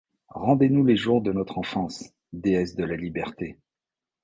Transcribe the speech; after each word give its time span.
Rendez-nous 0.29 0.83
les 0.83 0.95
jours 0.95 1.21
de 1.21 1.31
notre 1.31 1.59
enfance, 1.59 2.11
Déesse 2.33 2.75
de 2.75 2.83
la 2.83 2.95
Liberté! 2.95 3.59